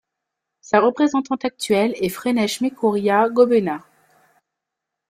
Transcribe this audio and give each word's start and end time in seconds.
Sa 0.61 0.79
représentante 0.79 1.45
actuelle 1.45 1.93
est 1.99 2.09
Frenesh 2.09 2.61
Mekuriya 2.61 3.29
Gobena. 3.29 3.85